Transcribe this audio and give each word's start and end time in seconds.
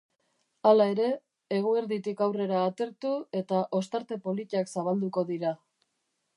Hala 0.69 0.87
ere, 0.93 1.09
eguerditik 1.57 2.23
aurrera 2.27 2.63
atertu 2.71 3.13
eta 3.43 3.61
ostarte 3.81 4.21
politak 4.27 4.75
zabalduko 4.77 5.29
dira. 5.33 5.57